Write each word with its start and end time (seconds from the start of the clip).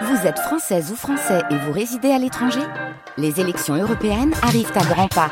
Vous 0.00 0.26
êtes 0.26 0.38
française 0.38 0.90
ou 0.90 0.96
français 0.96 1.42
et 1.50 1.56
vous 1.56 1.72
résidez 1.72 2.10
à 2.10 2.18
l'étranger 2.18 2.62
Les 3.18 3.40
élections 3.40 3.74
européennes 3.74 4.32
arrivent 4.42 4.72
à 4.74 4.84
grands 4.84 5.08
pas. 5.08 5.30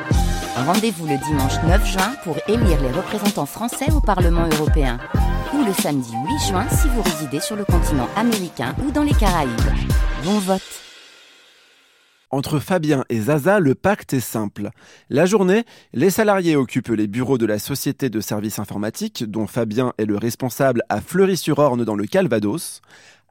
Rendez-vous 0.55 1.07
le 1.07 1.17
dimanche 1.17 1.55
9 1.67 1.87
juin 1.87 2.13
pour 2.25 2.37
élire 2.47 2.81
les 2.83 2.93
représentants 2.93 3.47
français 3.47 3.91
au 3.93 4.01
Parlement 4.01 4.47
européen. 4.53 4.99
Ou 5.55 5.65
le 5.65 5.73
samedi 5.73 6.13
8 6.13 6.49
juin 6.49 6.69
si 6.69 6.89
vous 6.89 7.01
résidez 7.01 7.41
sur 7.41 7.57
le 7.57 7.65
continent 7.65 8.09
américain 8.17 8.75
ou 8.87 8.91
dans 8.91 9.03
les 9.03 9.15
Caraïbes. 9.15 9.51
Bon 10.25 10.39
vote 10.39 10.63
entre 12.33 12.61
Fabien 12.61 13.05
et 13.09 13.23
Zaza, 13.23 13.59
le 13.59 13.75
pacte 13.75 14.13
est 14.13 14.21
simple. 14.21 14.71
La 15.09 15.27
journée, 15.27 15.65
les 15.93 16.11
salariés 16.11 16.55
occupent 16.55 16.91
les 16.91 17.09
bureaux 17.09 17.39
de 17.39 17.47
la 17.47 17.59
société 17.59 18.09
de 18.09 18.21
services 18.21 18.61
informatiques, 18.61 19.29
dont 19.29 19.49
Fabien 19.49 19.95
est 19.99 20.05
le 20.05 20.17
responsable 20.17 20.83
à 20.89 21.01
Fleury-sur-Orne 21.01 21.85
dans 21.85 21.97
le 21.97 22.07
Calvados. 22.07 22.83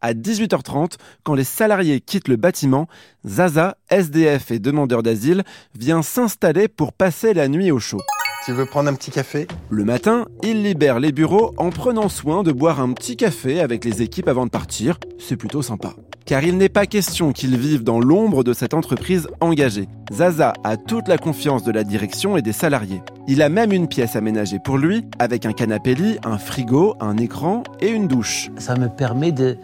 À 0.01 0.13
18h30, 0.13 0.93
quand 1.23 1.33
les 1.33 1.43
salariés 1.43 1.99
quittent 1.99 2.29
le 2.29 2.37
bâtiment, 2.37 2.87
Zaza, 3.27 3.75
SDF 3.89 4.51
et 4.51 4.59
demandeur 4.59 5.03
d'asile, 5.03 5.43
vient 5.77 6.01
s'installer 6.01 6.67
pour 6.67 6.93
passer 6.93 7.33
la 7.33 7.49
nuit 7.49 7.71
au 7.71 7.79
chaud. 7.79 8.01
Tu 8.45 8.53
veux 8.53 8.65
prendre 8.65 8.89
un 8.89 8.93
petit 8.93 9.11
café? 9.11 9.47
Le 9.69 9.83
matin, 9.83 10.25
il 10.41 10.63
libère 10.63 11.01
les 11.01 11.11
bureaux 11.11 11.53
en 11.57 11.69
prenant 11.69 12.07
soin 12.07 12.43
de 12.43 12.53
boire 12.53 12.79
un 12.79 12.93
petit 12.93 13.17
café 13.17 13.59
avec 13.59 13.83
les 13.83 14.01
équipes 14.01 14.29
avant 14.29 14.45
de 14.45 14.49
partir. 14.49 14.97
C'est 15.19 15.35
plutôt 15.35 15.61
sympa. 15.61 15.93
Car 16.25 16.43
il 16.43 16.57
n'est 16.57 16.69
pas 16.69 16.85
question 16.85 17.33
qu'ils 17.33 17.57
vivent 17.57 17.83
dans 17.83 17.99
l'ombre 17.99 18.43
de 18.43 18.53
cette 18.53 18.73
entreprise 18.73 19.27
engagée. 19.41 19.89
Zaza 20.13 20.53
a 20.63 20.77
toute 20.77 21.07
la 21.07 21.17
confiance 21.17 21.63
de 21.63 21.71
la 21.71 21.83
direction 21.83 22.37
et 22.37 22.41
des 22.41 22.53
salariés. 22.53 23.01
Il 23.27 23.41
a 23.41 23.49
même 23.49 23.73
une 23.73 23.87
pièce 23.87 24.15
aménagée 24.15 24.59
pour 24.63 24.77
lui, 24.77 25.05
avec 25.19 25.45
un 25.45 25.51
canapé-lit, 25.53 26.17
un 26.23 26.37
frigo, 26.37 26.95
un 27.01 27.17
écran 27.17 27.63
et 27.81 27.89
une 27.89 28.07
douche. 28.07 28.49
Ça 28.57 28.75
me 28.75 28.87
permet 28.87 29.31
de 29.31 29.57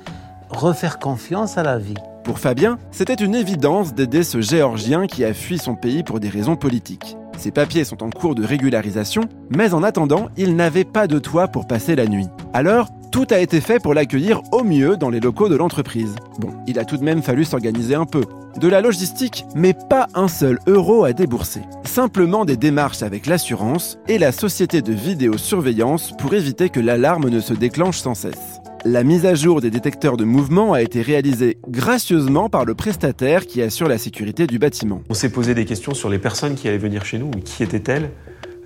refaire 0.50 1.00
confiance 1.00 1.58
à 1.58 1.64
la 1.64 1.78
vie. 1.78 1.96
Pour 2.24 2.40
Fabien, 2.40 2.80
c'était 2.92 3.14
une 3.14 3.36
évidence 3.36 3.94
d'aider 3.94 4.24
ce 4.24 4.42
Géorgien 4.42 5.06
qui 5.06 5.24
a 5.24 5.34
fui 5.34 5.60
son 5.60 5.76
pays 5.76 6.04
pour 6.04 6.20
des 6.20 6.30
raisons 6.30 6.56
politiques. 6.56 7.18
Ses 7.38 7.52
papiers 7.52 7.84
sont 7.84 8.02
en 8.02 8.10
cours 8.10 8.34
de 8.34 8.44
régularisation, 8.44 9.24
mais 9.50 9.74
en 9.74 9.84
attendant, 9.84 10.30
il 10.38 10.56
n'avait 10.56 10.86
pas 10.86 11.08
de 11.08 11.20
toit 11.20 11.48
pour 11.48 11.68
passer 11.68 11.96
la 11.96 12.08
nuit. 12.08 12.28
Alors, 12.54 12.90
tout 13.12 13.28
a 13.30 13.40
été 13.40 13.62
fait 13.62 13.80
pour 13.80 13.94
l'accueillir 13.94 14.42
au 14.52 14.64
mieux 14.64 14.98
dans 14.98 15.10
les 15.10 15.20
locaux 15.20 15.50
de 15.50 15.56
l'entreprise. 15.56 16.16
Bon, 16.40 16.50
il 16.68 16.80
a 16.80 16.86
tout 16.86 16.98
de 16.98 17.04
même 17.04 17.22
fallu 17.22 17.46
s'organiser 17.46 17.96
un 17.96 18.06
peu. 18.06 18.24
De 18.60 18.68
la 18.68 18.82
logistique, 18.82 19.46
mais 19.56 19.74
pas 19.74 20.08
un 20.16 20.28
seul 20.28 20.60
euro 20.68 21.04
à 21.04 21.14
débourser. 21.14 21.62
Simplement 21.84 22.46
des 22.46 22.58
démarches 22.58 23.04
avec 23.04 23.26
l'assurance 23.26 23.98
et 24.08 24.18
la 24.18 24.32
société 24.32 24.82
de 24.82 24.94
vidéosurveillance 24.94 26.14
pour 26.18 26.34
éviter 26.34 26.70
que 26.70 26.80
l'alarme 26.80 27.30
ne 27.30 27.40
se 27.40 27.54
déclenche 27.54 28.00
sans 28.00 28.16
cesse. 28.16 28.62
La 28.88 29.04
mise 29.04 29.26
à 29.26 29.34
jour 29.34 29.62
des 29.62 29.72
détecteurs 29.72 30.16
de 30.16 30.26
mouvement 30.26 30.74
a 30.74 30.84
été 30.84 31.02
réalisée 31.02 31.58
gracieusement 31.68 32.50
par 32.50 32.66
le 32.66 32.76
prestataire 32.76 33.48
qui 33.48 33.64
assure 33.64 33.88
la 33.88 33.98
sécurité 33.98 34.46
du 34.46 34.60
bâtiment. 34.60 35.02
On 35.10 35.16
s'est 35.16 35.30
posé 35.30 35.56
des 35.56 35.66
questions 35.66 35.96
sur 35.96 36.08
les 36.08 36.20
personnes 36.20 36.54
qui 36.54 36.68
allaient 36.68 36.78
venir 36.78 37.04
chez 37.04 37.18
nous, 37.18 37.32
qui 37.32 37.64
étaient-elles 37.64 38.12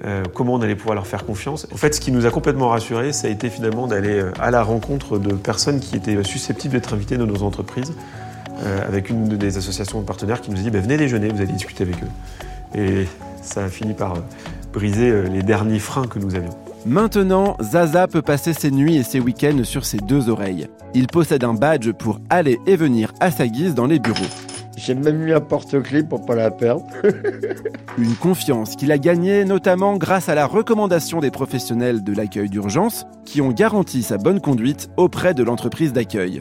euh, 0.03 0.25
comment 0.33 0.55
on 0.55 0.61
allait 0.61 0.75
pouvoir 0.75 0.95
leur 0.95 1.07
faire 1.07 1.25
confiance. 1.25 1.69
En 1.71 1.77
fait, 1.77 1.95
ce 1.95 2.01
qui 2.01 2.11
nous 2.11 2.25
a 2.25 2.31
complètement 2.31 2.67
rassurés, 2.67 3.13
ça 3.13 3.27
a 3.27 3.29
été 3.29 3.49
finalement 3.49 3.87
d'aller 3.87 4.19
euh, 4.19 4.33
à 4.41 4.51
la 4.51 4.61
rencontre 4.61 5.19
de 5.19 5.33
personnes 5.33 5.79
qui 5.79 5.95
étaient 5.95 6.21
susceptibles 6.25 6.73
d'être 6.73 6.93
invitées 6.93 7.15
dans 7.15 7.25
nos 7.25 7.41
entreprises, 7.43 7.93
euh, 8.63 8.85
avec 8.85 9.09
une 9.09 9.29
des 9.29 9.57
associations 9.57 10.01
de 10.01 10.05
partenaires 10.05 10.41
qui 10.41 10.51
nous 10.51 10.59
a 10.59 10.61
dit 10.63 10.69
bah, 10.69 10.81
venez 10.81 10.97
déjeuner, 10.97 11.29
vous 11.29 11.39
allez 11.39 11.53
discuter 11.53 11.83
avec 11.83 11.95
eux. 11.95 12.77
Et 12.77 13.07
ça 13.41 13.63
a 13.63 13.69
fini 13.69 13.93
par 13.93 14.15
briser 14.73 15.29
les 15.29 15.43
derniers 15.43 15.79
freins 15.79 16.07
que 16.07 16.19
nous 16.19 16.35
avions. 16.35 16.55
Maintenant, 16.85 17.57
Zaza 17.61 18.07
peut 18.07 18.21
passer 18.21 18.53
ses 18.53 18.71
nuits 18.71 18.95
et 18.95 19.03
ses 19.03 19.19
week-ends 19.19 19.63
sur 19.63 19.85
ses 19.85 19.97
deux 19.97 20.29
oreilles. 20.29 20.67
Il 20.93 21.07
possède 21.07 21.43
un 21.43 21.53
badge 21.53 21.91
pour 21.91 22.19
aller 22.29 22.59
et 22.65 22.77
venir 22.77 23.13
à 23.19 23.31
sa 23.31 23.47
guise 23.47 23.75
dans 23.75 23.85
les 23.85 23.99
bureaux. 23.99 24.17
J'ai 24.77 24.95
même 24.95 25.17
mis 25.17 25.33
un 25.33 25.41
porte-clés 25.41 26.03
pour 26.03 26.25
pas 26.25 26.35
la 26.35 26.51
perdre. 26.51 26.85
Une 27.97 28.15
confiance 28.15 28.77
qu'il 28.77 28.93
a 28.93 28.97
gagnée 28.97 29.43
notamment 29.43 29.97
grâce 29.97 30.29
à 30.29 30.35
la 30.35 30.45
recommandation 30.45 31.19
des 31.19 31.31
professionnels 31.31 32.01
de 32.01 32.13
l'accueil 32.13 32.49
d'urgence 32.49 33.05
qui 33.25 33.41
ont 33.41 33.51
garanti 33.51 34.01
sa 34.01 34.17
bonne 34.17 34.39
conduite 34.39 34.89
auprès 34.95 35.33
de 35.33 35.43
l'entreprise 35.43 35.91
d'accueil. 35.91 36.39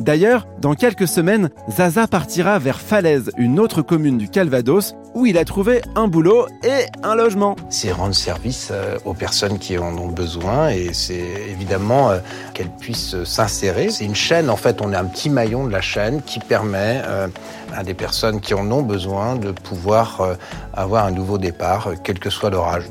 D'ailleurs, 0.00 0.46
dans 0.62 0.72
quelques 0.72 1.06
semaines, 1.06 1.50
Zaza 1.70 2.06
partira 2.06 2.58
vers 2.58 2.80
Falaise, 2.80 3.30
une 3.36 3.60
autre 3.60 3.82
commune 3.82 4.16
du 4.16 4.30
Calvados, 4.30 4.94
où 5.14 5.26
il 5.26 5.36
a 5.36 5.44
trouvé 5.44 5.82
un 5.94 6.08
boulot 6.08 6.46
et 6.64 6.86
un 7.02 7.14
logement. 7.14 7.54
C'est 7.68 7.92
rendre 7.92 8.14
service 8.14 8.70
euh, 8.72 8.96
aux 9.04 9.12
personnes 9.12 9.58
qui 9.58 9.76
en 9.76 9.98
ont 9.98 10.08
besoin 10.08 10.70
et 10.70 10.94
c'est 10.94 11.26
évidemment 11.50 12.10
euh, 12.10 12.18
qu'elles 12.54 12.70
puissent 12.70 13.22
s'insérer. 13.24 13.90
C'est 13.90 14.06
une 14.06 14.14
chaîne, 14.14 14.48
en 14.48 14.56
fait, 14.56 14.80
on 14.80 14.90
est 14.94 14.96
un 14.96 15.04
petit 15.04 15.28
maillon 15.28 15.66
de 15.66 15.70
la 15.70 15.82
chaîne 15.82 16.22
qui 16.22 16.38
permet 16.40 17.02
euh, 17.04 17.28
à 17.76 17.84
des 17.84 17.94
personnes 17.94 18.40
qui 18.40 18.54
en 18.54 18.70
ont 18.72 18.82
besoin 18.82 19.36
de 19.36 19.50
pouvoir 19.50 20.36
avoir 20.72 21.04
un 21.04 21.10
nouveau 21.10 21.36
départ, 21.36 21.90
quel 22.02 22.18
que 22.18 22.30
soit 22.30 22.48
leur 22.48 22.66
âge. 22.66 22.84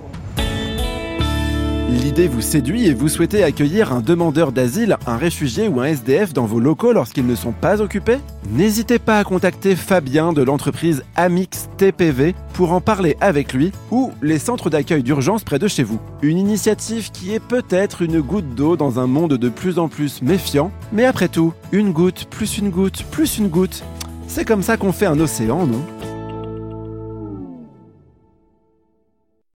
L'idée 1.89 2.27
vous 2.27 2.41
séduit 2.41 2.85
et 2.85 2.93
vous 2.93 3.07
souhaitez 3.07 3.43
accueillir 3.43 3.91
un 3.91 4.01
demandeur 4.01 4.51
d'asile, 4.51 4.97
un 5.07 5.17
réfugié 5.17 5.67
ou 5.67 5.81
un 5.81 5.85
SDF 5.85 6.33
dans 6.33 6.45
vos 6.45 6.59
locaux 6.59 6.93
lorsqu'ils 6.93 7.25
ne 7.25 7.33
sont 7.33 7.51
pas 7.51 7.81
occupés 7.81 8.19
N'hésitez 8.51 8.99
pas 8.99 9.17
à 9.17 9.23
contacter 9.23 9.75
Fabien 9.75 10.31
de 10.31 10.43
l'entreprise 10.43 11.03
Amix 11.15 11.67
TPV 11.77 12.35
pour 12.53 12.73
en 12.73 12.79
parler 12.79 13.17
avec 13.21 13.53
lui 13.53 13.71
ou 13.89 14.11
les 14.21 14.37
centres 14.37 14.69
d'accueil 14.69 15.01
d'urgence 15.01 15.43
près 15.43 15.57
de 15.57 15.67
chez 15.67 15.81
vous. 15.81 15.99
Une 16.21 16.37
initiative 16.37 17.09
qui 17.09 17.33
est 17.33 17.39
peut-être 17.39 18.03
une 18.03 18.21
goutte 18.21 18.53
d'eau 18.53 18.77
dans 18.77 18.99
un 18.99 19.07
monde 19.07 19.33
de 19.33 19.49
plus 19.49 19.79
en 19.79 19.87
plus 19.87 20.21
méfiant, 20.21 20.71
mais 20.93 21.05
après 21.05 21.27
tout, 21.27 21.53
une 21.71 21.91
goutte 21.91 22.25
plus 22.29 22.59
une 22.59 22.69
goutte 22.69 23.03
plus 23.09 23.39
une 23.39 23.47
goutte, 23.47 23.83
c'est 24.27 24.45
comme 24.45 24.61
ça 24.61 24.77
qu'on 24.77 24.91
fait 24.91 25.07
un 25.07 25.19
océan, 25.19 25.65
non? 25.65 25.81